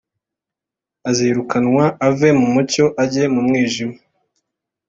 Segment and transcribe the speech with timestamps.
[1.09, 3.97] azirukanwa ave mu mucyo ajye mu mwijima,